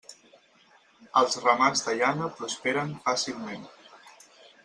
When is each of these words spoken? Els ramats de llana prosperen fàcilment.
Els 1.21 1.35
ramats 1.43 1.85
de 1.89 1.95
llana 2.01 2.31
prosperen 2.41 2.97
fàcilment. 3.05 3.71